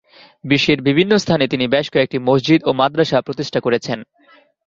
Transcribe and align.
বিশ্বের 0.43 0.79
বিভিন্ন 0.81 1.13
স্থানে 1.17 1.45
তিনি 1.47 1.65
বেশ 1.67 1.85
কয়েকটি 1.93 2.17
মসজিদ 2.19 2.59
ও 2.63 2.69
মাদ্রাসা 2.73 3.17
প্রতিষ্ঠা 3.21 3.59
করেছেন। 3.59 3.99